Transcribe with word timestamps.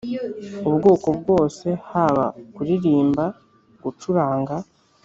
ubwoko 0.69 1.07
bwose 1.19 1.67
haba 1.89 2.25
kuririmba, 2.55 3.25
gucuranga, 3.83 4.55